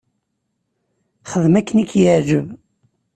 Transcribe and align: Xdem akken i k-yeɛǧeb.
Xdem 1.31 1.53
akken 1.59 1.81
i 1.83 1.85
k-yeɛǧeb. 1.91 2.47